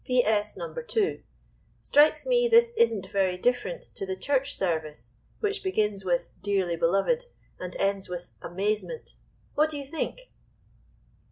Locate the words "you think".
9.77-10.31